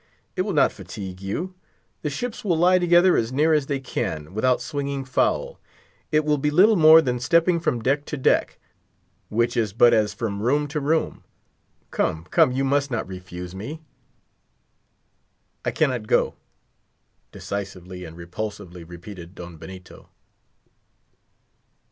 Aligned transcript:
it 0.35 0.41
will 0.41 0.53
not 0.53 0.71
fatigue 0.71 1.21
you. 1.21 1.53
The 2.01 2.09
ships 2.09 2.43
will 2.43 2.57
lie 2.57 2.79
together 2.79 3.15
as 3.15 3.31
near 3.31 3.53
as 3.53 3.67
they 3.67 3.79
can, 3.79 4.33
without 4.33 4.59
swinging 4.59 5.05
foul. 5.05 5.59
It 6.11 6.25
will 6.25 6.39
be 6.39 6.49
little 6.49 6.75
more 6.75 7.03
than 7.03 7.19
stepping 7.19 7.59
from 7.59 7.83
deck 7.83 8.05
to 8.05 8.17
deck; 8.17 8.57
which 9.29 9.55
is 9.55 9.73
but 9.73 9.93
as 9.93 10.15
from 10.15 10.41
room 10.41 10.67
to 10.69 10.79
room. 10.79 11.23
Come, 11.91 12.23
come, 12.31 12.51
you 12.51 12.63
must 12.63 12.89
not 12.89 13.07
refuse 13.07 13.53
me." 13.53 13.83
"I 15.63 15.69
cannot 15.69 16.07
go," 16.07 16.33
decisively 17.31 18.03
and 18.03 18.17
repulsively 18.17 18.83
repeated 18.83 19.35
Don 19.35 19.57
Benito. 19.57 20.09